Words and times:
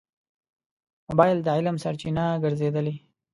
موبایل 1.07 1.37
د 1.43 1.47
علم 1.57 1.75
سرچینه 1.83 2.25
ګرځېدلې. 2.43 2.95